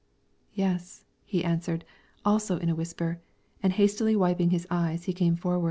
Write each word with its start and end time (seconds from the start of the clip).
"Yes," 0.55 1.05
he 1.25 1.43
answered, 1.43 1.85
also 2.25 2.57
in 2.57 2.69
a 2.69 2.75
whisper; 2.75 3.19
and 3.61 3.71
hastily 3.71 4.15
wiping 4.15 4.49
his 4.49 4.65
eyes 4.71 5.03
he 5.03 5.13
came 5.13 5.35
forward. 5.35 5.59